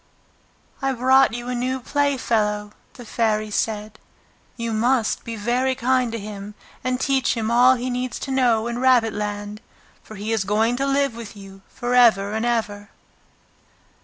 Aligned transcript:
"I've 0.81 0.97
brought 0.97 1.31
you 1.35 1.47
a 1.47 1.53
new 1.53 1.79
playfellow," 1.79 2.71
the 2.93 3.05
Fairy 3.05 3.51
said. 3.51 3.99
"You 4.57 4.73
must 4.73 5.23
be 5.23 5.35
very 5.35 5.75
kind 5.75 6.11
to 6.11 6.17
him 6.17 6.55
and 6.83 6.99
teach 6.99 7.35
him 7.37 7.51
all 7.51 7.75
he 7.75 7.91
needs 7.91 8.17
to 8.21 8.31
know 8.31 8.65
in 8.65 8.79
Rabbit 8.79 9.13
land, 9.13 9.61
for 10.01 10.15
he 10.15 10.31
is 10.31 10.43
going 10.43 10.75
to 10.77 10.87
live 10.87 11.15
with 11.15 11.37
you 11.37 11.61
for 11.69 11.93
ever 11.93 12.33
and 12.33 12.47
ever!" 12.47 12.89